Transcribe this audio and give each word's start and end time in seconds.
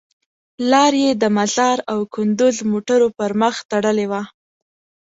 لار 0.71 0.93
یې 1.03 1.11
د 1.21 1.23
مزار 1.37 1.77
او 1.91 1.99
کندوز 2.13 2.57
موټرو 2.71 3.07
پر 3.17 3.31
مخ 3.41 3.55
تړلې 3.71 4.05
وه. 4.11 4.21